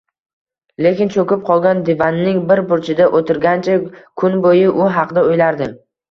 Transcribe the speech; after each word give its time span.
lekin 0.83 1.09
choʻkib 1.15 1.41
qolgan 1.49 1.83
divanning 1.89 2.39
bir 2.51 2.61
burchida 2.71 3.07
oʻtirgancha 3.19 3.75
kun 4.23 4.39
boʻyi 4.47 4.65
u 4.79 4.89
haqda 4.97 5.25
oʻylardi. 5.29 5.69